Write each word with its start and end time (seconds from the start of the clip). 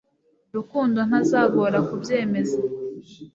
rukundo 0.55 0.99
ntazagora 1.07 1.77
kubyemeza 1.87 2.57